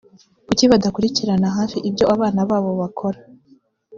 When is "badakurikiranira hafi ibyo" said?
0.71-2.05